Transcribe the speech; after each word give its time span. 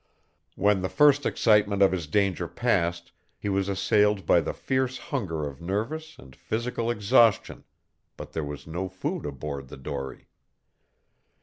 When 0.55 0.81
the 0.81 0.89
first 0.89 1.27
excitement 1.27 1.83
of 1.83 1.91
his 1.91 2.07
danger 2.07 2.47
passed 2.47 3.11
he 3.37 3.49
was 3.49 3.69
assailed 3.69 4.25
by 4.25 4.41
the 4.41 4.51
fierce 4.51 4.97
hunger 4.97 5.45
of 5.47 5.61
nervous 5.61 6.17
and 6.17 6.35
physical 6.35 6.89
exhaustion, 6.89 7.65
but 8.17 8.31
there 8.31 8.43
was 8.43 8.65
no 8.65 8.89
food 8.89 9.27
aboard 9.27 9.67
the 9.67 9.77
dory. 9.77 10.27